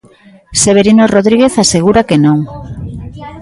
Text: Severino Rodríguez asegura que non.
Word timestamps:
Severino 0.63 1.03
Rodríguez 1.15 1.53
asegura 1.63 2.07
que 2.09 2.17
non. 2.25 2.39